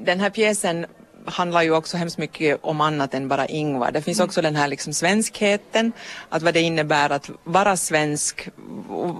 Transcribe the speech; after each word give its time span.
den 0.00 0.20
här 0.20 0.30
pjäsen 0.30 0.86
handlar 1.28 1.62
ju 1.62 1.74
också 1.74 1.96
hemskt 1.96 2.18
mycket 2.18 2.58
om 2.62 2.80
annat 2.80 3.14
än 3.14 3.28
bara 3.28 3.46
Ingvar. 3.46 3.92
Det 3.92 4.02
finns 4.02 4.20
också 4.20 4.42
den 4.42 4.56
här 4.56 4.68
liksom 4.68 4.92
svenskheten, 4.92 5.92
att 6.28 6.42
vad 6.42 6.54
det 6.54 6.60
innebär 6.60 7.10
att 7.10 7.30
vara 7.44 7.76
svensk, 7.76 8.48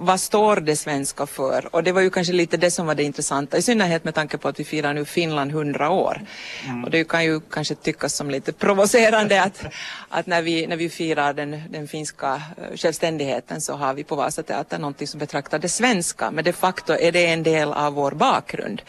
vad 0.01 0.19
står 0.19 0.55
det 0.55 0.75
svenska 0.75 1.25
för? 1.25 1.75
Och 1.75 1.83
det 1.83 1.91
var 1.91 2.01
ju 2.01 2.09
kanske 2.09 2.33
lite 2.33 2.57
det 2.57 2.71
som 2.71 2.87
var 2.87 2.95
det 2.95 3.03
intressanta, 3.03 3.57
i 3.57 3.61
synnerhet 3.61 4.03
med 4.03 4.15
tanke 4.15 4.37
på 4.37 4.47
att 4.47 4.59
vi 4.59 4.63
firar 4.63 4.93
nu 4.93 5.05
Finland 5.05 5.51
100 5.51 5.89
år. 5.89 6.21
Mm. 6.65 6.83
Och 6.83 6.89
det 6.89 7.03
kan 7.03 7.23
ju 7.23 7.39
kanske 7.39 7.75
tyckas 7.75 8.15
som 8.15 8.29
lite 8.29 8.53
provocerande 8.53 9.43
att, 9.43 9.65
att 10.09 10.27
när, 10.27 10.41
vi, 10.41 10.67
när 10.67 10.77
vi 10.77 10.89
firar 10.89 11.33
den, 11.33 11.61
den 11.69 11.87
finska 11.87 12.41
eh, 12.57 12.77
självständigheten 12.77 13.61
så 13.61 13.73
har 13.73 13.93
vi 13.93 14.03
på 14.03 14.15
Vasateatern 14.15 14.81
någonting 14.81 15.07
som 15.07 15.19
betraktar 15.19 15.59
det 15.59 15.69
svenska, 15.69 16.31
men 16.31 16.43
de 16.43 16.53
facto 16.53 16.93
är 16.93 17.11
det 17.11 17.25
en 17.25 17.43
del 17.43 17.73
av 17.73 17.93
vår 17.93 18.11
bakgrund. 18.11 18.81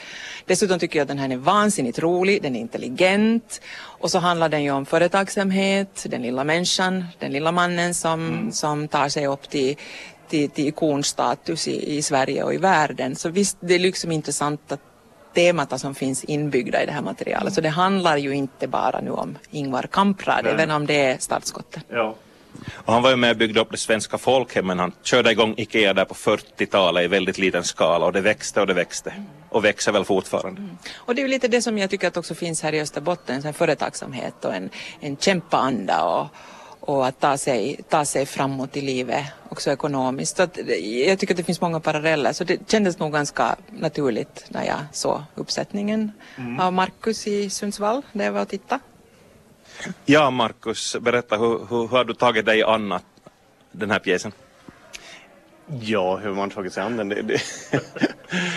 Dessutom 0.47 0.79
tycker 0.79 0.99
jag 0.99 1.05
att 1.05 1.09
den 1.09 1.19
här 1.19 1.31
är 1.31 1.37
vansinnigt 1.37 1.99
rolig, 1.99 2.43
den 2.43 2.57
är 2.57 2.61
intelligent 2.61 3.10
och 4.01 4.11
så 4.11 4.19
handlar 4.19 4.49
den 4.49 4.63
ju 4.63 4.71
om 4.71 4.87
företagsamhet, 4.87 6.07
den 6.09 6.23
lilla 6.23 6.45
människan, 6.45 7.05
den 7.19 7.33
lilla 7.33 7.53
mannen 7.53 7.95
som, 7.95 8.29
mm. 8.29 8.53
som 8.53 8.89
tar 8.89 9.09
sig 9.09 9.27
upp 9.27 9.51
till, 9.51 9.77
till, 10.29 10.51
till 10.51 10.69
ikonstatus 10.69 11.69
i, 11.69 11.97
i 11.97 12.03
Sverige 12.03 12.43
och 12.43 12.55
i 12.55 12.57
världen. 12.57 13.17
Så 13.17 13.29
visst, 13.29 13.57
det 13.61 13.75
är 13.75 13.79
liksom 13.79 14.13
intressant 14.13 14.73
att 14.73 14.81
temata 15.35 15.79
som 15.79 15.95
finns 15.95 16.25
inbyggda 16.25 16.83
i 16.83 16.87
det 16.87 16.93
här 16.93 17.03
materialet. 17.03 17.43
Mm. 17.43 17.55
Så 17.55 17.61
det 17.61 17.69
handlar 17.69 18.17
ju 18.17 18.35
inte 18.35 18.69
bara 18.69 19.01
nu 19.01 19.11
om 19.11 19.39
Ingvar 19.51 19.89
Kamprad, 19.91 20.47
även 20.47 20.71
om 20.71 20.87
det 20.87 21.01
är 21.01 21.19
startskottet. 21.19 21.85
Ja. 21.89 22.15
Och 22.73 22.93
han 22.93 23.03
var 23.03 23.11
ju 23.11 23.17
med 23.17 23.31
och 23.31 23.37
byggde 23.37 23.61
upp 23.61 23.71
det 23.71 23.77
svenska 23.77 24.19
folkhemmet. 24.19 24.79
Han 24.79 24.93
körde 25.03 25.31
igång 25.31 25.55
IKEA 25.57 25.95
där 25.95 26.05
på 26.05 26.15
40-talet 26.15 27.05
i 27.05 27.07
väldigt 27.07 27.39
liten 27.39 27.65
skala 27.65 28.07
och 28.07 28.13
det 28.13 28.21
växte 28.21 28.61
och 28.61 28.67
det 28.67 28.75
växte. 28.75 29.13
Och 29.49 29.65
växer 29.65 29.93
väl 29.93 30.05
fortfarande. 30.05 30.61
Mm. 30.61 30.79
Och 30.95 31.15
det 31.15 31.21
är 31.21 31.23
ju 31.23 31.29
lite 31.29 31.49
det 31.49 31.63
som 31.63 31.79
jag 31.79 31.91
tycker 31.91 32.09
att 32.09 32.17
också 32.17 32.35
finns 32.35 32.63
här 32.63 32.73
i 32.75 32.81
Österbotten, 32.81 33.47
en 33.47 33.55
företagsamhet 33.55 34.45
och 34.45 34.55
en, 34.55 34.71
en 35.01 35.17
kämpaanda 35.17 36.05
och, 36.05 36.27
och 36.81 37.07
att 37.07 37.21
ta 37.21 37.37
sig, 37.37 37.81
ta 37.89 38.05
sig 38.05 38.27
framåt 38.27 38.77
i 38.77 38.81
livet 38.81 39.25
också 39.49 39.71
ekonomiskt. 39.71 40.37
Så 40.37 40.43
att, 40.43 40.59
jag 41.07 41.19
tycker 41.19 41.35
att 41.35 41.37
det 41.37 41.45
finns 41.45 41.61
många 41.61 41.81
paralleller 41.81 42.33
så 42.33 42.45
det 42.45 42.71
kändes 42.71 42.99
nog 42.99 43.13
ganska 43.13 43.57
naturligt 43.71 44.45
när 44.49 44.65
jag 44.65 44.79
såg 44.93 45.23
uppsättningen 45.35 46.13
mm. 46.37 46.61
av 46.61 46.73
Markus 46.73 47.27
i 47.27 47.51
Sundsvall 47.51 48.03
där 48.13 48.25
jag 48.25 48.33
var 48.33 48.43
och 48.43 48.49
tittade. 48.49 48.81
Ja, 50.05 50.31
Markus, 50.31 50.97
berätta 51.01 51.37
hur, 51.37 51.59
hur, 51.59 51.79
hur 51.79 51.89
har 51.89 52.05
du 52.05 52.15
tagit 52.15 52.47
dig 52.47 52.63
an 52.63 52.99
den 53.73 53.91
här 53.91 53.99
pjäsen? 53.99 54.33
Ja, 55.81 56.17
hur 56.17 56.35
man 56.35 56.51
tagit 56.51 56.73
sig 56.73 56.83
an 56.83 56.97
den? 56.97 57.09
Det, 57.09 57.23
det. 57.23 57.43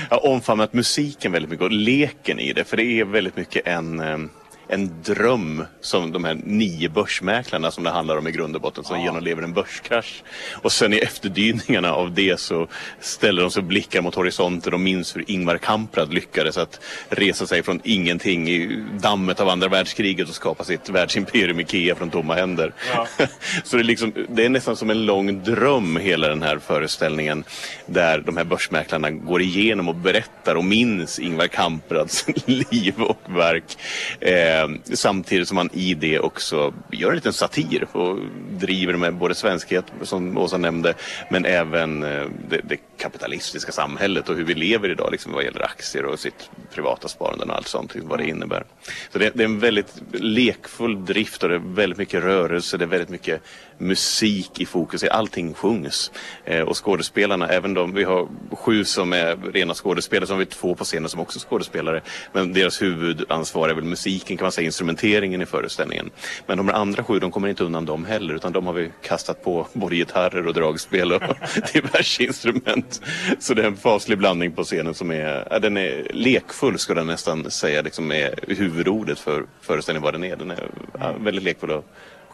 jag 0.10 0.18
har 0.18 0.28
omfamnat 0.28 0.74
musiken 0.74 1.32
väldigt 1.32 1.52
mycket 1.52 1.66
och 1.66 1.72
leken 1.72 2.40
i 2.40 2.54
det, 2.54 2.64
för 2.64 2.78
det 2.78 2.84
är 2.84 3.06
väldigt 3.06 3.36
mycket 3.36 3.68
en 3.68 4.00
ehm, 4.00 4.30
en 4.74 5.02
dröm 5.04 5.66
som 5.82 6.12
de 6.12 6.24
här 6.24 6.34
nio 6.44 6.90
börsmäklarna 6.90 7.72
som 7.72 7.84
det 7.84 7.90
handlar 7.90 8.18
om 8.18 8.28
i 8.28 8.32
grund 8.32 8.56
och 8.56 8.62
botten 8.62 8.84
som 8.84 8.98
ja. 8.98 9.04
genomlever 9.04 9.44
en 9.44 9.54
börskrasch. 9.54 10.24
Och 10.54 10.72
sen 10.72 10.94
i 10.94 10.98
efterdyningarna 10.98 11.94
av 11.94 12.14
det 12.14 12.40
så 12.40 12.68
ställer 13.00 13.42
de 13.42 13.52
sig 13.52 13.64
blickar 13.64 14.02
mot 14.02 14.16
horisonten 14.16 14.74
och 14.74 14.80
minns 14.80 15.16
hur 15.16 15.32
Ingvar 15.32 15.58
Kamprad 15.58 16.14
lyckades 16.14 16.58
att 16.58 16.80
resa 17.10 17.48
sig 17.48 17.64
från 17.64 17.82
ingenting 17.84 18.50
i 18.50 18.84
dammet 19.00 19.40
av 19.40 19.50
andra 19.50 19.68
världskriget 19.68 20.30
och 20.30 20.36
skapa 20.36 20.64
sitt 20.64 20.90
världsimperium 20.90 21.60
Ikea 21.60 21.96
från 21.96 22.10
tomma 22.10 22.36
händer. 22.36 22.74
Ja. 22.94 23.08
så 23.64 23.78
det 23.78 23.82
är, 23.82 23.86
liksom, 23.86 24.14
det 24.30 24.46
är 24.46 24.50
nästan 24.50 24.76
som 24.76 24.90
en 24.90 25.06
lång 25.06 25.44
dröm 25.44 25.98
hela 25.98 26.28
den 26.28 26.42
här 26.42 26.60
föreställningen 26.60 27.44
där 27.86 28.20
de 28.20 28.38
här 28.38 28.44
börsmäklarna 28.44 29.12
går 29.12 29.42
igenom 29.42 29.90
och 29.90 29.96
berättar 29.96 30.56
och 30.56 30.66
minns 30.66 31.20
Ingvar 31.20 31.48
Kamprads 31.48 32.26
liv 32.46 33.02
och 33.02 33.22
verk. 33.26 33.78
Eh, 34.20 34.63
samtidigt 34.84 35.48
som 35.48 35.56
man 35.56 35.70
i 35.74 35.94
det 35.94 36.20
också 36.20 36.74
gör 36.92 37.10
en 37.10 37.16
liten 37.16 37.34
satir 37.34 37.88
och 37.92 38.20
driver 38.50 38.94
med 38.94 39.16
både 39.16 39.36
svenskhet 39.36 39.86
som 40.02 40.38
Åsa 40.38 40.58
nämnde 40.58 40.94
men 41.30 41.46
även 41.46 42.04
eh, 42.04 42.26
det, 42.50 42.62
det, 42.64 42.78
kapitalistiska 42.98 43.72
samhället 43.72 44.30
och 44.30 44.36
hur 44.36 44.44
vi 44.44 44.54
lever 44.54 44.92
idag 44.92 45.12
liksom, 45.12 45.32
vad 45.32 45.44
gäller 45.44 45.64
aktier 45.64 46.06
och 46.06 46.20
sitt 46.20 46.50
privata 46.74 47.08
sparande 47.08 47.46
och 47.46 47.56
allt 47.56 47.68
sånt, 47.68 47.96
vad 47.96 48.20
det 48.20 48.28
innebär. 48.28 48.64
Så 49.12 49.20
det, 49.20 49.32
det 49.36 49.44
är 49.44 49.46
en 49.46 49.60
väldigt 49.60 50.02
lekfull 50.12 51.06
drift 51.06 51.44
och 51.44 51.50
det 51.50 51.56
är 51.56 51.60
väldigt 51.60 51.98
mycket 51.98 52.24
rörelse, 52.24 52.78
det 52.78 52.86
är 52.86 52.88
väldigt 52.88 53.10
mycket 53.10 53.42
musik 53.78 54.60
i 54.60 54.66
fokus, 54.66 55.04
allting 55.04 55.54
sjungs. 55.54 56.12
Eh, 56.46 56.62
och 56.62 56.86
skådespelarna, 56.86 57.48
även 57.48 57.74
de, 57.74 57.94
vi 57.94 58.04
har 58.04 58.28
sju 58.52 58.86
som 58.86 59.14
är 59.14 59.52
rena 59.54 59.74
skådespelare, 59.74 60.34
har 60.34 60.38
vi 60.38 60.46
två 60.46 60.76
på 60.76 60.84
scenen 60.84 61.10
som 61.10 61.20
också 61.20 61.40
är 61.40 61.42
skådespelare. 61.42 62.02
Men 62.34 62.54
deras 62.54 62.82
huvudansvar 62.82 63.70
är 63.70 63.74
väl 63.74 63.84
musiken 63.84 64.38
kan 64.44 64.46
man 64.46 64.52
säga, 64.52 64.66
instrumenteringen 64.66 65.42
i 65.42 65.46
föreställningen. 65.46 66.10
Men 66.48 66.58
de 66.58 66.70
andra 66.70 67.04
sju, 67.04 67.20
de 67.20 67.32
kommer 67.32 67.48
inte 67.48 67.64
undan 67.64 67.86
dem 67.86 68.06
heller, 68.06 68.34
utan 68.34 68.54
de 68.54 68.66
har 68.66 68.74
vi 68.74 68.92
kastat 69.02 69.44
på 69.44 69.68
både 69.74 69.96
gitarrer 69.96 70.48
och 70.48 70.54
dragspel 70.54 71.14
och 71.14 71.22
diverse 71.74 72.24
instrument. 72.24 73.02
Så 73.40 73.54
det 73.54 73.62
är 73.62 73.68
en 73.68 73.78
faslig 73.78 74.18
blandning 74.18 74.52
på 74.52 74.64
scenen 74.64 74.94
som 74.94 75.12
är, 75.12 75.48
ja, 75.52 75.60
den 75.60 75.78
är 75.78 76.08
lekfull 76.14 76.80
skulle 76.80 77.00
jag 77.00 77.08
nästan 77.08 77.52
säga, 77.52 77.82
liksom 77.82 78.12
är 78.12 78.36
huvudordet 78.48 79.20
för 79.20 79.46
föreställningen 79.62 80.04
vad 80.04 80.14
den 80.14 80.24
är. 80.24 80.36
Den 80.36 80.52
är 80.52 80.70
ja, 81.00 81.14
väldigt 81.20 81.44
lekfull 81.44 81.72
och 81.72 81.86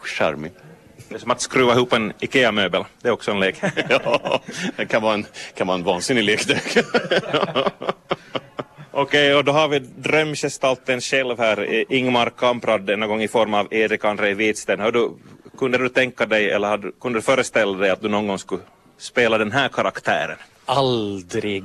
charmig. 0.02 0.52
Det 1.08 1.14
är 1.14 1.18
som 1.18 1.30
att 1.30 1.40
skruva 1.40 1.72
ihop 1.72 1.92
en 1.92 2.12
IKEA-möbel. 2.20 2.84
Det 3.02 3.08
är 3.08 3.12
också 3.12 3.30
en 3.30 3.40
lek. 3.40 3.56
ja, 3.88 4.42
det 4.76 4.86
kan 4.86 5.02
vara 5.02 5.14
en, 5.14 5.26
kan 5.54 5.66
vara 5.66 5.78
en 5.78 5.84
vansinnig 5.84 6.24
lek. 6.24 6.46
Okej, 9.02 9.34
och 9.34 9.44
då 9.44 9.52
har 9.52 9.68
vi 9.68 9.78
drömgestalten 9.78 11.00
själv 11.00 11.38
här, 11.38 11.84
Ingmar 11.92 12.30
Kamprad, 12.30 12.80
denna 12.80 13.06
gång 13.06 13.22
i 13.22 13.28
form 13.28 13.54
av 13.54 13.74
Erik 13.74 14.04
André 14.04 14.34
Widsten. 14.34 14.92
Du, 14.92 15.10
kunde 15.58 15.78
du 15.78 15.88
tänka 15.88 16.26
dig, 16.26 16.50
eller 16.50 16.68
hade, 16.68 16.90
kunde 17.00 17.18
du 17.18 17.22
föreställa 17.22 17.78
dig 17.78 17.90
att 17.90 18.02
du 18.02 18.08
någon 18.08 18.26
gång 18.26 18.38
skulle 18.38 18.62
spela 18.98 19.38
den 19.38 19.52
här 19.52 19.68
karaktären? 19.68 20.36
Aldrig. 20.70 21.64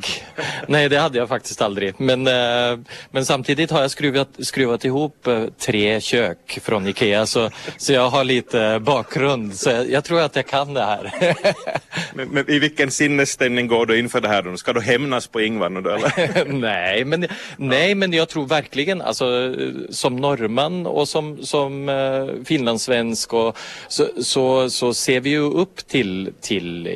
Nej, 0.68 0.90
det 0.90 1.00
hade 1.00 1.18
jag 1.18 1.30
faktiskt 1.30 1.62
aldrig. 1.62 1.94
Men, 1.98 2.28
eh, 2.28 2.80
men 3.12 3.26
samtidigt 3.26 3.72
har 3.72 3.82
jag 3.82 3.92
skruvat, 3.92 4.30
skruvat 4.40 4.86
ihop 4.86 5.28
eh, 5.28 5.44
tre 5.60 6.02
kök 6.02 6.60
från 6.62 6.88
Ikea 6.88 7.26
så, 7.26 7.50
så 7.78 7.94
jag 7.94 8.10
har 8.10 8.24
lite 8.24 8.80
bakgrund. 8.80 9.56
Så 9.56 9.70
jag, 9.70 9.90
jag 9.90 10.04
tror 10.04 10.22
att 10.22 10.36
jag 10.36 10.48
kan 10.48 10.74
det 10.74 10.82
här. 10.82 11.14
men, 12.14 12.30
men, 12.30 12.50
i 12.50 12.60
vilken 12.60 12.92
sinnesstämning 12.92 13.68
går 13.68 13.86
du 13.86 14.00
inför 14.00 14.22
det 14.22 14.28
här? 14.28 14.42
Då? 14.42 14.58
Ska 14.58 14.74
du 14.74 14.82
hämnas 14.82 15.28
på 15.28 15.42
Ingvar 15.42 15.70
nu 15.70 15.82
då 15.82 15.90
eller? 15.90 16.46
nej, 16.54 17.06
men, 17.06 17.28
nej, 17.58 17.96
men 17.96 18.14
jag 18.14 18.30
tror 18.30 18.46
verkligen 18.46 19.02
alltså 19.02 19.56
som 19.90 20.16
norrman 20.16 20.88
och 20.88 21.08
som, 21.08 21.46
som 21.46 21.90
uh, 21.90 22.44
finlandssvensk 22.46 23.34
och, 23.34 23.58
så, 23.88 24.08
så, 24.22 24.70
så 24.70 24.94
ser 24.94 25.20
vi 25.20 25.30
ju 25.30 25.42
upp 25.42 25.88
till, 25.88 26.34
till 26.42 26.88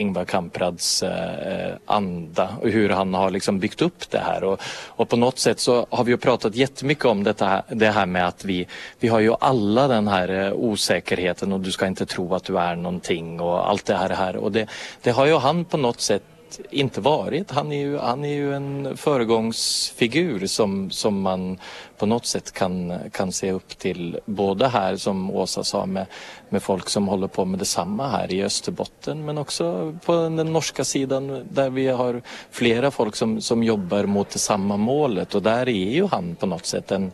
Ingvar 0.00 0.24
Kamprads 0.24 1.02
eh, 1.02 1.37
Eh, 1.46 1.74
anda 1.86 2.48
och 2.62 2.68
hur 2.68 2.88
han 2.88 3.14
har 3.14 3.30
liksom 3.30 3.58
byggt 3.58 3.82
upp 3.82 4.10
det 4.10 4.18
här. 4.18 4.44
Och, 4.44 4.60
och 4.86 5.08
på 5.08 5.16
något 5.16 5.38
sätt 5.38 5.60
så 5.60 5.86
har 5.90 6.04
vi 6.04 6.10
ju 6.10 6.16
pratat 6.16 6.54
jättemycket 6.54 7.04
om 7.04 7.24
detta, 7.24 7.62
det 7.68 7.90
här 7.90 8.06
med 8.06 8.26
att 8.26 8.44
vi, 8.44 8.66
vi 9.00 9.08
har 9.08 9.20
ju 9.20 9.34
alla 9.40 9.88
den 9.88 10.08
här 10.08 10.28
eh, 10.28 10.52
osäkerheten 10.52 11.52
och 11.52 11.60
du 11.60 11.72
ska 11.72 11.86
inte 11.86 12.06
tro 12.06 12.34
att 12.34 12.44
du 12.44 12.58
är 12.58 12.76
någonting 12.76 13.40
och 13.40 13.70
allt 13.70 13.84
det 13.84 13.96
här. 13.96 14.10
här. 14.10 14.36
Och 14.36 14.52
det, 14.52 14.66
det 15.02 15.10
har 15.10 15.26
ju 15.26 15.36
han 15.36 15.64
på 15.64 15.76
något 15.76 16.00
sätt 16.00 16.22
inte 16.70 17.00
varit. 17.00 17.50
Han 17.50 17.72
är 17.72 17.80
ju, 17.80 17.98
han 17.98 18.24
är 18.24 18.34
ju 18.34 18.54
en 18.54 18.96
föregångsfigur 18.96 20.46
som, 20.46 20.90
som 20.90 21.20
man 21.20 21.58
på 21.98 22.06
något 22.06 22.26
sätt 22.26 22.52
kan, 22.52 22.98
kan 23.12 23.32
se 23.32 23.52
upp 23.52 23.78
till. 23.78 24.20
Både 24.24 24.68
här 24.68 24.96
som 24.96 25.30
Åsa 25.30 25.64
sa 25.64 25.86
med, 25.86 26.06
med 26.48 26.62
folk 26.62 26.88
som 26.88 27.08
håller 27.08 27.28
på 27.28 27.44
med 27.44 27.58
detsamma 27.58 28.08
här 28.08 28.32
i 28.32 28.44
Österbotten 28.44 29.24
men 29.24 29.38
också 29.38 29.94
på 30.04 30.12
den 30.12 30.52
norska 30.52 30.84
sidan 30.84 31.46
där 31.50 31.70
vi 31.70 31.88
har 31.88 32.22
flera 32.50 32.90
folk 32.90 33.16
som, 33.16 33.40
som 33.40 33.62
jobbar 33.62 34.04
mot 34.04 34.30
det 34.30 34.38
samma 34.38 34.76
målet 34.76 35.34
och 35.34 35.42
där 35.42 35.68
är 35.68 35.92
ju 35.92 36.06
han 36.06 36.34
på 36.34 36.46
något 36.46 36.66
sätt 36.66 36.90
en, 36.90 37.12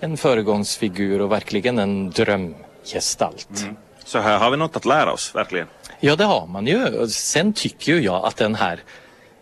en 0.00 0.16
föregångsfigur 0.16 1.20
och 1.20 1.32
verkligen 1.32 1.78
en 1.78 2.10
drömgestalt. 2.10 3.60
Mm. 3.62 3.76
Så 4.06 4.18
här 4.18 4.38
har 4.38 4.50
vi 4.50 4.56
något 4.56 4.76
att 4.76 4.84
lära 4.84 5.12
oss, 5.12 5.34
verkligen. 5.34 5.66
Ja, 6.00 6.16
det 6.16 6.24
har 6.24 6.46
man 6.46 6.66
ju. 6.66 7.08
Sen 7.08 7.52
tycker 7.52 7.92
ju 7.92 8.00
jag 8.00 8.24
att 8.24 8.36
den 8.36 8.54
här, 8.54 8.80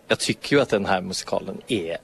jag 0.09 0.19
tycker 0.19 0.57
ju 0.57 0.63
att 0.63 0.69
den 0.69 0.87
här 0.87 1.01
musikalen 1.01 1.61
är 1.69 1.97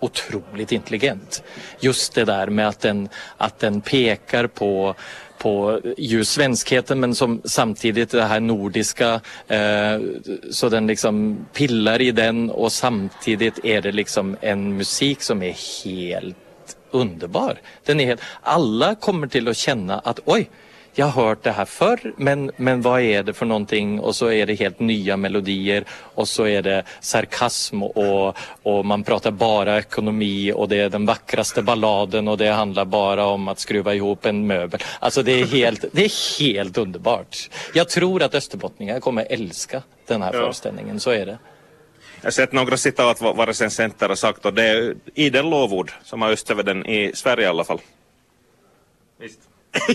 otroligt 0.00 0.72
intelligent. 0.72 1.42
Just 1.80 2.14
det 2.14 2.24
där 2.24 2.46
med 2.46 2.68
att 2.68 2.80
den, 2.80 3.08
att 3.36 3.58
den 3.58 3.80
pekar 3.80 4.46
på 4.46 4.94
på 5.38 5.80
ju 5.96 6.24
svenskheten 6.24 7.00
men 7.00 7.14
som 7.14 7.42
samtidigt 7.44 8.10
det 8.10 8.22
här 8.22 8.40
nordiska 8.40 9.20
eh, 9.48 10.00
så 10.50 10.68
den 10.68 10.86
liksom 10.86 11.46
pillar 11.52 12.00
i 12.00 12.10
den 12.10 12.50
och 12.50 12.72
samtidigt 12.72 13.64
är 13.64 13.82
det 13.82 13.92
liksom 13.92 14.36
en 14.40 14.76
musik 14.76 15.22
som 15.22 15.42
är 15.42 15.84
helt 15.84 16.36
underbar. 16.90 17.60
Den 17.84 18.00
är 18.00 18.06
helt, 18.06 18.20
alla 18.42 18.94
kommer 18.94 19.26
till 19.26 19.48
att 19.48 19.56
känna 19.56 19.98
att 19.98 20.20
oj, 20.24 20.50
jag 20.94 21.06
har 21.06 21.24
hört 21.24 21.42
det 21.42 21.52
här 21.52 21.64
förr 21.64 22.12
men, 22.16 22.50
men 22.56 22.82
vad 22.82 23.00
är 23.00 23.22
det 23.22 23.32
för 23.32 23.46
någonting 23.46 24.00
och 24.00 24.16
så 24.16 24.30
är 24.30 24.46
det 24.46 24.54
helt 24.54 24.80
nya 24.80 25.16
melodier 25.16 25.84
och 25.90 26.28
så 26.28 26.46
är 26.46 26.62
det 26.62 26.84
sarkasm 27.00 27.82
och, 27.82 28.36
och 28.62 28.86
man 28.86 29.04
pratar 29.04 29.30
bara 29.30 29.78
ekonomi 29.78 30.52
och 30.52 30.68
det 30.68 30.76
är 30.76 30.88
den 30.88 31.06
vackraste 31.06 31.62
balladen 31.62 32.28
och 32.28 32.38
det 32.38 32.48
handlar 32.48 32.84
bara 32.84 33.24
om 33.24 33.48
att 33.48 33.58
skruva 33.58 33.94
ihop 33.94 34.26
en 34.26 34.46
möbel. 34.46 34.80
Alltså 35.00 35.22
det 35.22 35.32
är 35.40 35.44
helt, 35.44 35.84
det 35.92 36.04
är 36.04 36.40
helt 36.40 36.78
underbart. 36.78 37.50
Jag 37.74 37.88
tror 37.88 38.22
att 38.22 38.34
österbottningar 38.34 39.00
kommer 39.00 39.26
älska 39.30 39.82
den 40.06 40.22
här 40.22 40.34
ja. 40.34 40.40
föreställningen, 40.40 41.00
så 41.00 41.10
är 41.10 41.26
det. 41.26 41.38
Jag 42.20 42.26
har 42.26 42.30
sett 42.30 42.52
några 42.52 42.76
citat 42.76 43.20
vad, 43.20 43.36
vad 43.36 43.48
recensenter 43.48 44.08
har 44.08 44.16
sagt 44.16 44.46
och 44.46 44.54
det 44.54 44.68
är 44.68 44.94
idel 45.14 45.50
lovord 45.50 45.92
som 46.04 46.22
har 46.22 46.30
just 46.30 46.50
över 46.50 46.62
den 46.62 46.86
i 46.86 47.12
Sverige 47.14 47.44
i 47.44 47.48
alla 47.48 47.64
fall. 47.64 47.80
Visst. 49.18 49.38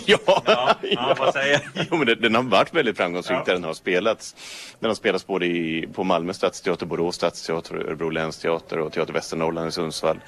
Ja, 0.05 0.43
ja, 0.45 0.75
ja, 0.81 1.15
vad 1.19 1.33
säger 1.33 1.61
jo, 1.91 1.97
men 1.97 2.21
den 2.21 2.35
har 2.35 2.43
varit 2.43 2.73
väldigt 2.73 2.97
framgångsrik 2.97 3.37
ja. 3.37 3.43
där 3.45 3.53
den 3.53 3.63
har 3.63 3.73
spelats. 3.73 4.35
Den 4.79 4.89
har 4.89 4.95
spelats 4.95 5.27
både 5.27 5.45
i, 5.45 5.87
på 5.93 6.03
Malmö 6.03 6.33
stadsteater, 6.33 6.85
Borås 6.85 7.15
stadsteater, 7.15 7.75
Örebro 7.75 8.09
länsteater 8.09 8.79
och 8.79 8.93
Teater 8.93 9.13
Västernorrland 9.13 9.67
i 9.67 9.71
Sundsvall. 9.71 10.19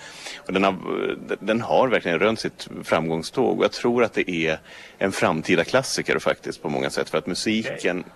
Och 0.48 0.54
den, 0.54 0.63
har, 0.63 0.75
den 1.40 1.62
har 1.62 1.88
verkligen 1.88 2.19
rönt 2.19 2.40
sitt 2.40 2.69
framgångståg 2.84 3.57
och 3.57 3.63
jag 3.63 3.72
tror 3.72 4.04
att 4.04 4.13
det 4.13 4.31
är 4.31 4.60
en 4.98 5.12
framtida 5.12 5.63
klassiker 5.63 6.19
faktiskt 6.19 6.62
på 6.62 6.69
många 6.69 6.90
sätt 6.90 7.10
för 7.10 7.18
att 7.18 7.28
musiken 7.28 8.00
okay 8.00 8.12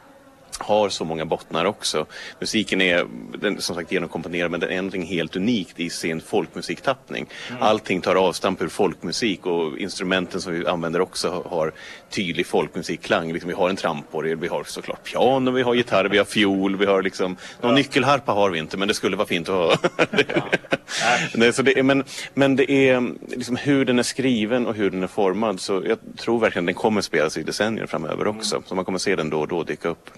har 0.63 0.89
så 0.89 1.05
många 1.05 1.25
bottnar 1.25 1.65
också. 1.65 2.05
Musiken 2.39 2.81
är 2.81 3.07
den, 3.37 3.61
som 3.61 3.75
sagt 3.75 3.91
genomkomponerad 3.91 4.51
men 4.51 4.59
den 4.59 4.69
är 4.69 4.75
någonting 4.75 5.05
helt 5.05 5.35
unikt 5.35 5.79
i 5.79 5.89
sin 5.89 6.21
folkmusiktappning. 6.21 7.25
Mm. 7.49 7.61
Allting 7.61 8.01
tar 8.01 8.15
avstamp 8.15 8.61
ur 8.61 8.67
folkmusik 8.67 9.45
och 9.45 9.77
instrumenten 9.77 10.41
som 10.41 10.53
vi 10.53 10.67
använder 10.67 11.01
också 11.01 11.43
har 11.45 11.71
tydlig 12.09 12.47
folkmusikklang. 12.47 13.33
Liksom 13.33 13.47
vi 13.47 13.55
har 13.55 13.69
en 13.69 13.75
tramporgel, 13.75 14.37
vi 14.37 14.47
har 14.47 14.63
såklart 14.63 15.03
piano, 15.03 15.51
vi 15.51 15.61
har 15.61 15.73
gitarr, 15.73 16.05
vi 16.05 16.17
har 16.17 16.25
fiol, 16.25 16.75
vi 16.75 16.85
har 16.85 17.01
liksom... 17.01 17.37
Någon 17.61 17.71
ja. 17.71 17.77
nyckelharpa 17.77 18.31
har 18.31 18.49
vi 18.49 18.59
inte 18.59 18.77
men 18.77 18.87
det 18.87 18.93
skulle 18.93 19.15
vara 19.15 19.27
fint 19.27 19.49
att 19.49 19.55
ha. 19.55 19.77
Nej, 21.33 21.53
så 21.53 21.61
det 21.61 21.79
är, 21.79 21.83
men, 21.83 22.03
men 22.33 22.55
det 22.55 22.71
är 22.71 23.13
liksom 23.27 23.55
hur 23.55 23.85
den 23.85 23.99
är 23.99 24.03
skriven 24.03 24.67
och 24.67 24.75
hur 24.75 24.89
den 24.89 25.03
är 25.03 25.07
formad 25.07 25.59
så 25.59 25.83
jag 25.85 25.97
tror 26.17 26.39
verkligen 26.39 26.65
den 26.65 26.75
kommer 26.75 27.01
spelas 27.01 27.37
i 27.37 27.43
decennier 27.43 27.85
framöver 27.85 28.27
också. 28.27 28.55
Mm. 28.55 28.67
Så 28.67 28.75
man 28.75 28.85
kommer 28.85 28.99
se 28.99 29.15
den 29.15 29.29
då 29.29 29.39
och 29.39 29.47
då 29.47 29.63
dyka 29.63 29.89
upp. 29.89 30.09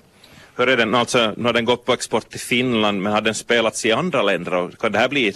Hur 0.57 0.69
är 0.69 0.78
den, 0.78 0.96
alltså, 0.96 1.34
nu 1.38 1.44
har 1.44 1.54
den 1.54 1.66
gått 1.66 1.86
på 1.86 1.94
export 1.94 2.30
till 2.30 2.40
Finland 2.40 3.02
men 3.02 3.13
har 3.13 3.22
den 3.22 3.36
spelats 3.36 3.86
i 3.86 3.92
andra 3.92 4.22
länder? 4.22 4.54
Och 4.54 4.78
kan 4.78 4.92
det 4.92 5.00
här 5.00 5.10
bli 5.10 5.31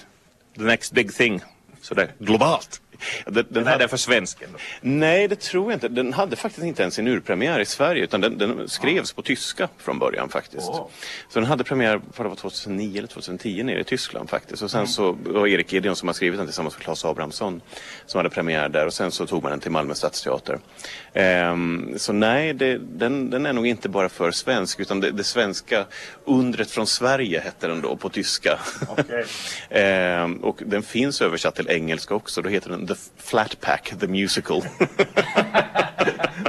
the 0.55 0.63
next 0.63 0.93
big 0.93 1.13
thing? 1.13 1.41
Sådär 1.81 2.11
globalt? 2.19 2.81
Den, 3.25 3.45
den 3.49 3.67
hade 3.67 3.87
för 3.87 3.97
svensken? 3.97 4.49
Nej, 4.81 5.27
det 5.27 5.39
tror 5.39 5.71
jag 5.71 5.75
inte. 5.75 5.87
Den 5.87 6.13
hade 6.13 6.35
faktiskt 6.35 6.65
inte 6.65 6.81
ens 6.81 6.99
en 6.99 7.07
urpremiär 7.07 7.59
i 7.59 7.65
Sverige 7.65 8.03
utan 8.03 8.21
den, 8.21 8.37
den 8.37 8.69
skrevs 8.69 9.13
på 9.13 9.21
tyska 9.21 9.69
från 9.77 9.99
början 9.99 10.29
faktiskt. 10.29 10.69
Oh. 10.69 10.87
Så 11.29 11.39
den 11.39 11.45
hade 11.45 11.63
premiär 11.63 12.01
för 12.13 12.23
det 12.23 12.29
var 12.29 12.35
2009 12.35 12.97
eller 12.97 13.07
2010 13.07 13.63
nere 13.63 13.79
i 13.79 13.83
Tyskland 13.83 14.29
faktiskt. 14.29 14.63
Och 14.63 14.71
sen 14.71 14.79
mm. 14.79 14.87
så 14.87 15.11
var 15.11 15.47
Erik 15.47 15.73
Gideon 15.73 15.95
som 15.95 16.07
har 16.07 16.13
skrivit 16.13 16.39
den 16.39 16.47
tillsammans 16.47 16.75
med 16.75 16.83
Claes 16.83 17.05
Abrahamsson 17.05 17.61
som 18.05 18.19
hade 18.19 18.29
premiär 18.29 18.69
där 18.69 18.85
och 18.85 18.93
sen 18.93 19.11
så 19.11 19.25
tog 19.25 19.43
man 19.43 19.51
den 19.51 19.59
till 19.59 19.71
Malmö 19.71 19.93
stadsteater. 19.93 20.59
Um, 21.13 21.93
så 21.97 22.13
nej, 22.13 22.53
det, 22.53 22.77
den, 22.77 23.29
den, 23.29 23.45
är 23.45 23.53
nog 23.53 23.67
inte 23.67 23.89
bara 23.89 24.09
för 24.09 24.31
svensk 24.31 24.79
utan 24.79 24.99
det, 24.99 25.11
det, 25.11 25.23
svenska 25.23 25.85
undret 26.25 26.71
från 26.71 26.87
Sverige 26.87 27.39
hette 27.39 27.67
den 27.67 27.81
då 27.81 27.95
på 27.95 28.09
tyska. 28.09 28.59
Okay. 28.89 29.23
ehm, 29.69 30.37
och 30.37 30.61
den 30.65 30.83
finns 30.83 31.21
översatt 31.21 31.55
till 31.55 31.69
engelska 31.69 32.15
också. 32.15 32.41
Då 32.41 32.49
heter 32.49 32.69
den 32.69 32.85
The 32.89 32.95
Flat 33.17 33.61
Pack, 33.61 33.93
The 33.99 34.07
Musical. 34.07 34.63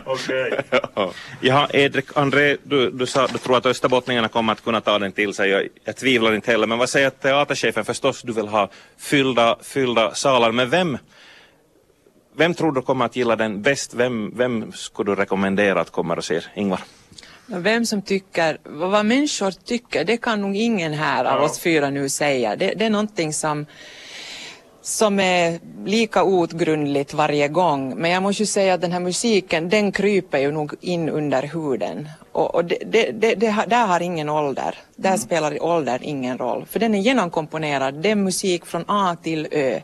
Okej. 0.04 0.60
ja. 0.94 1.12
ja, 1.40 1.69
Edrik 1.72 2.16
André, 2.16 2.56
du, 2.62 2.90
du, 2.90 3.06
sa, 3.06 3.26
du 3.26 3.38
tror 3.38 3.56
att 3.56 3.66
österbottningarna 3.66 4.28
kommer 4.28 4.52
att 4.52 4.64
kunna 4.64 4.81
ta 4.81 4.98
den 4.98 5.12
till 5.12 5.34
sig. 5.34 5.50
Jag, 5.50 5.69
jag 5.84 5.96
tvivlar 5.96 6.34
inte 6.34 6.50
heller. 6.50 6.66
Men 6.66 6.78
vad 6.78 6.88
säger 6.88 7.10
teaterchefen? 7.10 7.84
Förstås, 7.84 8.22
du 8.22 8.32
vill 8.32 8.48
ha 8.48 8.70
fyllda, 8.98 9.56
fyllda 9.62 10.14
salar. 10.14 10.52
Men 10.52 10.70
vem, 10.70 10.98
vem 12.37 12.54
tror 12.54 12.72
du 12.72 12.82
kommer 12.82 13.04
att 13.04 13.16
gilla 13.16 13.37
den 13.37 13.62
bäst? 13.62 13.94
Vem, 13.94 14.32
vem 14.37 14.72
skulle 14.72 15.10
du 15.10 15.14
rekommendera 15.14 15.81
att 15.81 15.90
komma 15.90 16.14
och 16.14 16.25
se, 16.25 16.40
Ingvar? 16.54 16.81
Vem 17.46 17.87
som 17.87 18.02
tycker, 18.02 18.58
vad 18.64 19.06
människor 19.06 19.50
tycker, 19.50 20.04
det 20.04 20.16
kan 20.16 20.40
nog 20.40 20.56
ingen 20.56 20.92
här 20.92 21.25
av 21.25 21.42
oss 21.42 21.58
fyra 21.58 21.90
nu 21.90 22.08
säga. 22.08 22.56
Det, 22.56 22.75
det 22.76 22.84
är 22.84 22.90
någonting 22.90 23.32
som 23.32 23.66
som 24.82 25.21
är 25.21 25.61
lika 25.85 26.25
outgrundligt 26.25 27.15
varje 27.15 27.49
gång. 27.49 27.94
Men 27.97 28.11
jag 28.11 28.23
måste 28.23 28.43
ju 28.43 28.47
säga 28.47 28.75
att 28.75 28.81
den 28.81 28.93
här 28.93 29.00
musiken, 29.00 29.69
den 29.69 29.93
kryper 29.93 30.38
ju 30.38 30.53
nog 30.53 30.75
in 30.81 31.09
under 31.09 31.43
huden. 31.43 32.09
Och, 32.32 32.55
och 32.55 32.65
det, 32.65 32.79
det, 32.85 33.35
det, 33.35 33.65
där 33.67 33.87
har 33.87 34.00
ingen 34.00 34.29
ålder. 34.29 34.75
Där 34.97 35.09
mm. 35.09 35.19
spelar 35.19 35.62
ålder 35.62 35.99
ingen 36.03 36.38
roll. 36.38 36.67
För 36.67 36.79
den 36.81 36.94
är 36.94 36.99
genomkomponerad, 36.99 37.94
det 37.94 38.11
är 38.11 38.15
musik 38.15 38.67
från 38.67 38.85
A 38.88 39.17
till 39.23 39.49
Ö. 39.50 39.81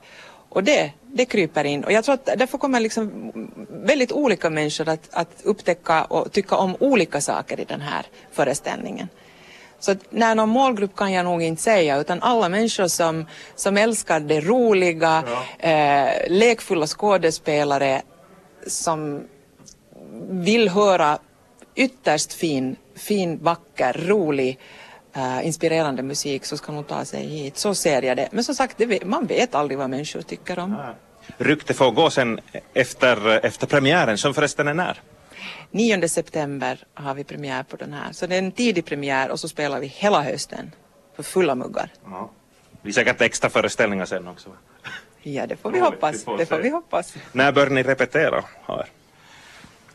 Och 0.48 0.64
det, 0.64 0.90
det 1.02 1.25
kryper 1.25 1.64
in. 1.64 1.84
Och 1.84 1.92
jag 1.92 2.04
tror 2.04 2.14
att 2.14 2.26
därför 2.26 2.58
kommer 2.58 2.81
liksom 2.81 3.32
väldigt 3.69 4.12
olika 4.12 4.50
människor 4.50 4.88
att, 4.88 5.08
att 5.10 5.31
upptäcka 5.44 6.04
och 6.04 6.32
tycka 6.32 6.56
om 6.56 6.76
olika 6.81 7.20
saker 7.20 7.60
i 7.60 7.64
den 7.64 7.81
här 7.81 8.06
föreställningen. 8.32 9.08
Så 9.78 9.93
att 9.93 9.99
när 10.11 10.34
någon 10.34 10.49
målgrupp 10.49 10.96
kan 10.96 11.12
jag 11.12 11.25
nog 11.25 11.43
inte 11.43 11.62
säga 11.62 12.00
utan 12.00 12.23
alla 12.23 12.49
människor 12.49 12.88
som, 12.88 13.26
som 13.55 13.76
älskar 13.76 14.20
det 14.20 14.40
roliga, 14.40 15.25
ja. 15.26 15.69
eh, 15.69 16.11
lekfulla 16.28 16.87
skådespelare 16.87 18.02
som 18.67 19.23
vill 20.31 20.69
höra 20.69 21.19
ytterst 21.75 22.32
fin, 22.32 22.76
fin 22.94 23.38
vacker, 23.43 24.06
rolig 24.06 24.58
Uh, 25.17 25.46
inspirerande 25.46 26.02
musik 26.02 26.44
så 26.44 26.56
ska 26.56 26.73
nog 26.73 26.87
ta 26.87 27.05
sig 27.05 27.26
hit. 27.26 27.56
Så 27.56 27.75
ser 27.75 28.02
jag 28.02 28.17
det. 28.17 28.28
Men 28.32 28.44
som 28.44 28.55
sagt, 28.55 28.78
det, 28.78 29.05
man 29.05 29.26
vet 29.26 29.55
aldrig 29.55 29.78
vad 29.78 29.90
människor 29.90 30.23
tycker 30.23 30.58
om. 30.58 30.76
Ja. 30.78 30.94
Rykte 31.38 31.75
får 31.75 31.90
gå 31.90 32.11
sen 32.11 32.40
efter, 32.75 33.46
efter 33.46 33.67
premiären 33.67 34.19
som 34.19 34.34
förresten 34.34 34.69
är 34.69 34.75
när? 34.75 35.00
9 35.70 36.08
september 36.08 36.78
har 36.94 37.14
vi 37.14 37.25
premiär 37.25 37.62
på 37.62 37.76
den 37.76 37.93
här. 37.93 38.12
Så 38.12 38.26
det 38.26 38.34
är 38.34 38.38
en 38.38 38.52
tidig 38.52 38.84
premiär 38.84 39.31
och 39.31 39.40
så 39.40 39.48
spelar 39.48 39.81
vi 39.81 39.87
hela 39.87 40.22
hösten 40.22 40.72
för 41.16 41.22
fulla 41.22 41.54
muggar. 41.54 41.90
Ja. 42.04 42.31
Det 42.70 42.82
blir 42.82 42.93
säkert 42.93 43.20
extra 43.20 43.50
föreställningar 43.50 44.04
sen 44.04 44.28
också. 44.28 44.50
Ja, 45.22 45.46
det 45.46 45.56
får 45.56 45.70
vi 45.70 45.81
hoppas. 45.81 46.25
Det 46.38 46.46
får 46.46 46.58
vi 46.58 46.70
hoppas. 46.70 47.14
När 47.32 47.52
bör 47.52 47.70
ni 47.70 47.82
repetera 47.82 48.44
här? 48.66 48.87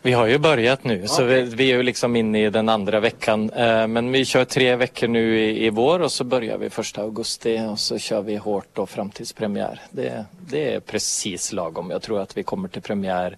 Vi 0.03 0.13
har 0.13 0.27
ju 0.27 0.37
börjat 0.37 0.83
nu, 0.83 0.95
okay. 0.95 1.07
så 1.07 1.23
vi, 1.23 1.41
vi, 1.41 1.71
är 1.71 1.77
ju 1.77 1.83
liksom 1.83 2.15
inne 2.15 2.45
i 2.45 2.49
den 2.49 2.69
andra 2.69 2.99
veckan. 2.99 3.49
Eh, 3.49 3.87
men 3.87 4.11
vi 4.11 4.25
kör 4.25 4.45
tre 4.45 4.75
veckor 4.75 5.07
nu 5.07 5.39
i, 5.39 5.65
i 5.65 5.69
vår 5.69 5.99
och 5.99 6.11
så 6.11 6.23
börjar 6.23 6.57
vi 6.57 6.69
första 6.69 7.01
augusti 7.01 7.61
och 7.71 7.79
så 7.79 7.97
kör 7.97 8.21
vi 8.21 8.35
hårt 8.35 8.67
då 8.73 8.85
fram 8.85 9.09
tills 9.09 9.33
premiär. 9.33 9.81
Det, 9.91 10.25
det 10.39 10.73
är 10.73 10.79
precis 10.79 11.51
lagom. 11.53 11.89
Jag 11.89 12.01
tror 12.01 12.21
att 12.21 12.37
vi 12.37 12.43
kommer 12.43 12.67
till 12.67 12.81
premiär 12.81 13.37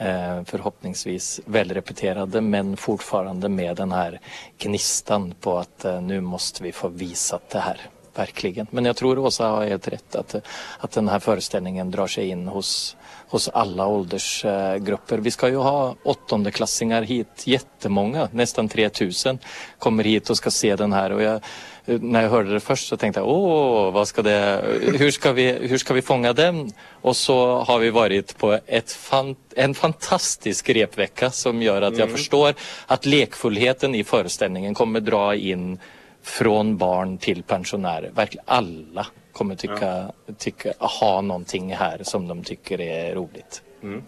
Eh, 0.00 0.44
förhoppningsvis 0.44 1.40
välrepeterade 1.44 2.40
men 2.40 2.76
fortfarande 2.76 3.48
med 3.48 3.76
den 3.76 3.92
här 3.92 4.20
gnistan 4.58 5.34
på 5.40 5.58
att 5.58 5.84
eh, 5.84 6.02
nu 6.02 6.20
måste 6.20 6.62
vi 6.62 6.72
få 6.72 6.88
visa 6.88 7.40
det 7.52 7.58
här. 7.58 7.80
Verkligen. 8.14 8.66
Men 8.70 8.84
jag 8.84 8.96
tror 8.96 9.18
Åsa 9.18 9.48
har 9.48 9.66
helt 9.66 9.88
rätt 9.88 10.14
att, 10.14 10.34
att 10.78 10.90
den 10.90 11.08
här 11.08 11.18
föreställningen 11.18 11.90
drar 11.90 12.06
sig 12.06 12.28
in 12.28 12.48
hos, 12.48 12.96
hos 13.28 13.48
alla 13.48 13.86
åldersgrupper. 13.86 15.18
Vi 15.18 15.30
ska 15.30 15.48
ju 15.48 15.56
ha 15.56 15.94
åttondeklassingar 16.02 17.02
hit, 17.02 17.42
jättemånga, 17.44 18.28
nästan 18.32 18.68
3000 18.68 19.38
kommer 19.78 20.04
hit 20.04 20.30
och 20.30 20.36
ska 20.36 20.50
se 20.50 20.76
den 20.76 20.92
här. 20.92 21.12
Och 21.12 21.22
jag, 21.22 21.40
när 21.84 22.22
jag 22.22 22.30
hörde 22.30 22.52
det 22.52 22.60
först 22.60 22.88
så 22.88 22.96
tänkte 22.96 23.20
jag, 23.20 23.28
åh, 23.28 23.92
vad 23.92 24.08
ska 24.08 24.22
det, 24.22 24.64
hur, 24.98 25.10
ska 25.10 25.32
vi, 25.32 25.52
hur 25.52 25.78
ska 25.78 25.94
vi 25.94 26.02
fånga 26.02 26.32
den? 26.32 26.72
Och 26.90 27.16
så 27.16 27.58
har 27.58 27.78
vi 27.78 27.90
varit 27.90 28.38
på 28.38 28.58
ett 28.66 28.92
fan, 28.92 29.36
en 29.56 29.74
fantastisk 29.74 30.70
repvecka 30.70 31.30
som 31.30 31.62
gör 31.62 31.82
att 31.82 31.98
jag 31.98 32.06
mm. 32.06 32.16
förstår 32.16 32.54
att 32.86 33.06
lekfullheten 33.06 33.94
i 33.94 34.04
föreställningen 34.04 34.74
kommer 34.74 35.00
dra 35.00 35.34
in 35.34 35.78
från 36.22 36.76
barn 36.76 37.18
till 37.18 37.42
pensionärer. 37.42 38.10
Verkligen 38.14 38.44
alla 38.46 39.06
kommer 39.32 39.56
tycka, 39.56 40.12
tycka, 40.38 40.72
ha 40.78 41.20
någonting 41.20 41.74
här 41.74 42.00
som 42.02 42.28
de 42.28 42.44
tycker 42.44 42.80
är 42.80 43.14
roligt. 43.14 43.62
Mm. 43.82 44.02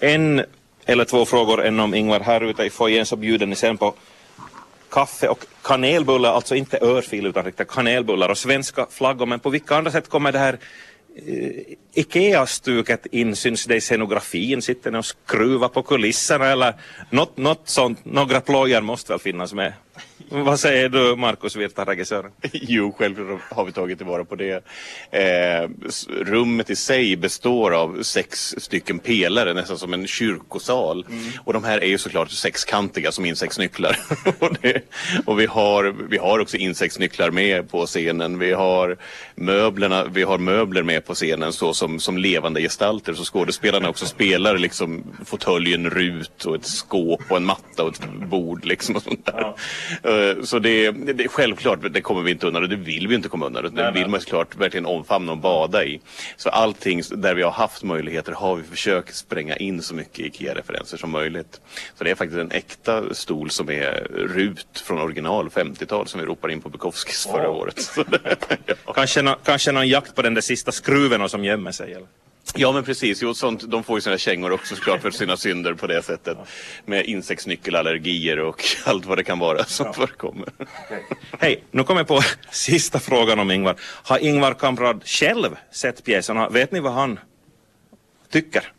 En 0.00 0.44
eller 0.86 1.04
två 1.04 1.24
frågor 1.24 1.64
än 1.64 1.80
om 1.80 1.94
Ingvar 1.94 2.20
här 2.20 2.40
ute 2.40 2.62
i 2.62 2.70
foajén 2.70 3.06
så 3.06 3.16
bjuder 3.16 3.46
ni 3.46 3.56
sen 3.56 3.78
på 3.78 3.94
kaffe 4.90 5.28
och 5.28 5.44
kanelbullar, 5.62 6.32
alltså 6.32 6.54
inte 6.54 6.78
örfil 6.82 7.26
utan 7.26 7.44
riktiga 7.44 7.66
kanelbullar 7.66 8.28
och 8.28 8.38
svenska 8.38 8.86
flaggor. 8.90 9.26
Men 9.26 9.40
på 9.40 9.50
vilka 9.50 9.76
andra 9.76 9.90
sätt 9.90 10.08
kommer 10.08 10.32
det 10.32 10.38
här 10.38 10.58
eh, 11.26 11.50
Ikea-stuket 11.94 13.06
in? 13.06 13.36
Syns 13.36 13.64
det 13.64 13.76
i 13.76 13.80
scenografin? 13.80 14.62
Sitter 14.62 14.90
ni 14.90 14.98
och 14.98 15.04
skruvar 15.04 15.68
på 15.68 15.82
kulisserna 15.82 16.46
eller 16.46 16.74
något, 17.10 17.36
något 17.36 17.68
sånt? 17.68 18.04
Några 18.04 18.40
plojor 18.40 18.80
måste 18.80 19.12
väl 19.12 19.20
finnas 19.20 19.52
med? 19.52 19.72
Vad 20.28 20.60
säger 20.60 20.88
du 20.88 21.16
Markus 21.16 21.56
Virta, 21.56 21.84
regissören? 21.84 22.30
Jo, 22.52 22.94
självklart 22.98 23.40
har 23.50 23.64
vi 23.64 23.72
tagit 23.72 23.98
tillvara 23.98 24.24
på 24.24 24.34
det. 24.34 24.64
Eh, 25.10 25.68
rummet 26.08 26.70
i 26.70 26.76
sig 26.76 27.16
består 27.16 27.70
av 27.74 28.02
sex 28.02 28.54
stycken 28.58 28.98
pelare, 28.98 29.54
nästan 29.54 29.78
som 29.78 29.94
en 29.94 30.06
kyrkosal. 30.06 31.06
Och 31.44 31.52
de 31.52 31.64
här 31.64 31.78
är 31.78 31.86
ju 31.86 31.98
såklart 31.98 32.30
sexkantiga 32.30 33.12
som 33.12 33.24
insektsnycklar. 33.24 33.98
och 34.38 34.56
det, 34.60 34.82
och 35.24 35.40
vi, 35.40 35.46
har, 35.46 35.94
vi 36.08 36.18
har 36.18 36.38
också 36.38 36.56
insektsnycklar 36.56 37.30
med 37.30 37.70
på 37.70 37.86
scenen. 37.86 38.38
Vi 38.38 38.52
har, 38.52 38.96
möblerna, 39.34 40.04
vi 40.04 40.22
har 40.22 40.38
möbler 40.38 40.82
med 40.82 41.06
på 41.06 41.14
scenen 41.14 41.52
så 41.52 41.74
som, 41.74 42.00
som 42.00 42.18
levande 42.18 42.60
gestalter. 42.60 43.14
Så 43.14 43.24
skådespelarna 43.24 43.88
också 43.88 44.06
spelar 44.06 44.58
liksom 44.58 45.04
fåtöljen 45.24 45.90
Rut 45.90 46.44
och 46.44 46.54
ett 46.54 46.66
skåp 46.66 47.22
och 47.28 47.36
en 47.36 47.44
matta 47.44 47.82
och 47.82 47.94
ett 47.94 48.08
bord. 48.30 48.64
Liksom 48.64 48.96
och 48.96 49.02
sånt 49.02 49.26
där. 49.26 49.40
Eh, 49.40 49.54
Så 50.42 50.58
det, 50.58 50.90
det, 50.90 51.28
självklart, 51.28 51.78
det 51.90 52.00
kommer 52.00 52.22
vi 52.22 52.30
inte 52.30 52.46
undan 52.46 52.62
och 52.62 52.68
det 52.68 52.76
vill 52.76 53.08
vi 53.08 53.14
inte 53.14 53.28
komma 53.28 53.46
undan. 53.46 53.74
Det 53.74 53.90
vill 53.94 54.08
man 54.08 54.20
såklart 54.20 54.56
verkligen 54.56 54.86
omfamna 54.86 55.32
och 55.32 55.38
bada 55.38 55.84
i. 55.84 56.00
Så 56.36 56.48
allting 56.48 57.02
där 57.10 57.34
vi 57.34 57.42
har 57.42 57.50
haft 57.50 57.82
möjligheter 57.82 58.32
har 58.32 58.56
vi 58.56 58.62
försökt 58.62 59.14
spränga 59.14 59.56
in 59.56 59.82
så 59.82 59.94
mycket 59.94 60.18
IKEA-referenser 60.18 60.96
som 60.96 61.10
möjligt. 61.10 61.60
Så 61.98 62.04
det 62.04 62.10
är 62.10 62.14
faktiskt 62.14 62.40
en 62.40 62.50
äkta 62.50 63.14
stol 63.14 63.50
som 63.50 63.70
är 63.70 64.06
Rut 64.14 64.82
från 64.86 65.00
original 65.00 65.48
50-tal 65.48 66.08
som 66.08 66.20
vi 66.20 66.26
ropar 66.26 66.48
in 66.48 66.60
på 66.60 66.68
Bukowskis 66.68 67.26
förra 67.32 67.50
året. 67.50 67.80
Så 67.94 68.04
kanske 69.44 69.72
någon 69.72 69.88
jakt 69.88 70.14
på 70.14 70.22
den 70.22 70.34
där 70.34 70.40
sista 70.40 70.72
skruven 70.72 71.28
som 71.28 71.44
gömmer 71.44 71.72
sig? 71.72 71.92
Eller? 71.92 72.23
Ja 72.56 72.72
men 72.72 72.84
precis, 72.84 73.22
jo, 73.22 73.34
sånt, 73.34 73.70
de 73.70 73.84
får 73.84 73.96
ju 73.96 74.00
sina 74.00 74.18
kängor 74.18 74.52
också 74.52 74.76
såklart 74.76 75.02
för 75.02 75.10
sina 75.10 75.36
synder 75.36 75.74
på 75.74 75.86
det 75.86 76.02
sättet. 76.02 76.38
Med 76.84 77.04
insektsnyckelallergier 77.06 78.38
och 78.40 78.64
allt 78.84 79.04
vad 79.06 79.18
det 79.18 79.24
kan 79.24 79.38
vara 79.38 79.64
som 79.64 79.94
förekommer. 79.94 80.48
Hej, 81.38 81.64
nu 81.70 81.84
kommer 81.84 82.00
jag 82.00 82.08
på 82.08 82.20
sista 82.50 82.98
frågan 82.98 83.38
om 83.38 83.50
Ingvar. 83.50 83.76
Har 83.80 84.18
Ingvar 84.18 84.54
Kamprad 84.54 85.02
själv 85.04 85.56
sett 85.70 86.04
pjäsen? 86.04 86.36
Har- 86.36 86.50
Vet 86.50 86.72
ni 86.72 86.80
vad 86.80 86.92
han 86.92 87.18
tycker? 88.30 88.72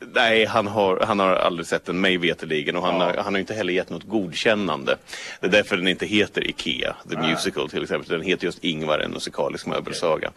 Nej, 0.00 0.44
han 0.44 0.66
har, 0.66 1.00
han 1.00 1.18
har 1.18 1.34
aldrig 1.34 1.66
sett 1.66 1.84
den 1.84 2.00
mig 2.00 2.18
veterligen 2.18 2.76
och 2.76 2.82
han, 2.82 3.00
har, 3.00 3.14
han 3.16 3.34
har 3.34 3.38
inte 3.38 3.54
heller 3.54 3.72
gett 3.72 3.90
något 3.90 4.08
godkännande. 4.08 4.96
Det 5.40 5.46
är 5.46 5.50
därför 5.50 5.76
den 5.76 5.88
inte 5.88 6.06
heter 6.06 6.48
IKEA, 6.48 6.96
The 7.10 7.16
Musical 7.16 7.68
till 7.68 7.82
exempel. 7.82 8.08
Den 8.08 8.22
heter 8.22 8.44
just 8.44 8.64
Ingvar, 8.64 8.98
en 8.98 9.10
musikalisk 9.10 9.66
möbelsaga. 9.66 10.30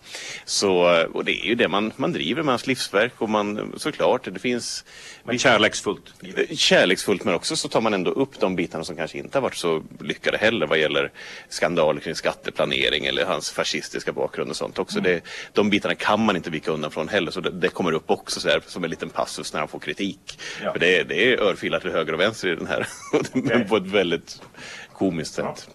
Så, 0.45 1.05
och 1.13 1.25
det 1.25 1.31
är 1.31 1.45
ju 1.45 1.55
det 1.55 1.67
man, 1.67 1.91
man 1.95 2.11
driver 2.11 2.43
med 2.43 2.51
hans 2.51 2.67
livsverk 2.67 3.13
och 3.17 3.29
man, 3.29 3.73
såklart, 3.77 4.27
det 4.33 4.39
finns 4.39 4.85
Men 5.23 5.39
kärleksfullt. 5.39 6.13
kärleksfullt 6.55 7.23
men 7.23 7.33
också 7.33 7.55
så 7.55 7.67
tar 7.69 7.81
man 7.81 7.93
ändå 7.93 8.11
upp 8.11 8.39
de 8.39 8.55
bitarna 8.55 8.83
som 8.83 8.95
kanske 8.95 9.17
inte 9.17 9.37
har 9.37 9.41
varit 9.41 9.55
så 9.55 9.83
lyckade 9.99 10.37
heller 10.37 10.67
vad 10.67 10.79
gäller 10.79 11.11
skandaler 11.49 11.99
kring 11.99 12.15
skatteplanering 12.15 13.05
eller 13.05 13.25
hans 13.25 13.51
fascistiska 13.51 14.11
bakgrund 14.11 14.49
och 14.49 14.55
sånt 14.55 14.79
också. 14.79 14.99
Det, 14.99 15.21
de 15.53 15.69
bitarna 15.69 15.95
kan 15.95 16.25
man 16.25 16.35
inte 16.35 16.49
vika 16.49 16.71
undan 16.71 16.91
från 16.91 17.09
heller 17.09 17.31
så 17.31 17.41
det, 17.41 17.51
det 17.51 17.67
kommer 17.67 17.91
upp 17.91 18.09
också 18.09 18.39
så 18.39 18.49
här, 18.49 18.61
som 18.67 18.83
en 18.83 18.89
liten 18.89 19.09
passus 19.09 19.50
när 19.53 19.59
han 19.59 19.67
får 19.67 19.79
kritik. 19.79 20.39
För 20.71 20.79
det, 20.79 21.03
det 21.03 21.33
är 21.33 21.41
örfilar 21.41 21.79
till 21.79 21.91
höger 21.91 22.13
och 22.13 22.19
vänster 22.19 22.47
i 22.47 22.55
den 22.55 22.67
här. 22.67 22.87
men 23.33 23.67
på 23.67 23.77
ett 23.77 23.87
väldigt 23.87 24.41
komiskt 24.93 25.33
sätt. 25.33 25.69